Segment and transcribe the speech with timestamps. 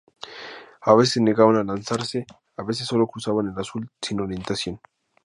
[0.81, 2.25] A veces se negaban a lanzarse;
[2.57, 4.81] a veces sólo cruzaban el azul sin orientación.